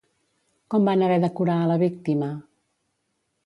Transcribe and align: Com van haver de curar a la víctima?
Com 0.73 0.89
van 0.91 1.03
haver 1.07 1.19
de 1.25 1.29
curar 1.41 1.59
a 1.65 1.69
la 1.73 1.77
víctima? 1.85 2.33